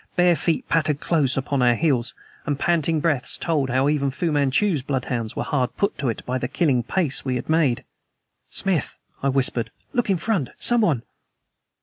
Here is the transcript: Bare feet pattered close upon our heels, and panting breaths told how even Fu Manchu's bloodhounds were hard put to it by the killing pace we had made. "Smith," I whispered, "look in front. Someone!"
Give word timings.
Bare 0.15 0.35
feet 0.35 0.67
pattered 0.67 0.99
close 0.99 1.37
upon 1.37 1.61
our 1.61 1.75
heels, 1.75 2.15
and 2.47 2.57
panting 2.57 3.01
breaths 3.01 3.37
told 3.37 3.69
how 3.69 3.87
even 3.87 4.09
Fu 4.09 4.31
Manchu's 4.31 4.81
bloodhounds 4.81 5.35
were 5.35 5.43
hard 5.43 5.77
put 5.77 5.95
to 5.99 6.09
it 6.09 6.25
by 6.25 6.39
the 6.39 6.47
killing 6.47 6.81
pace 6.81 7.23
we 7.23 7.35
had 7.35 7.47
made. 7.47 7.83
"Smith," 8.49 8.97
I 9.21 9.29
whispered, 9.29 9.69
"look 9.93 10.09
in 10.09 10.17
front. 10.17 10.49
Someone!" 10.57 11.03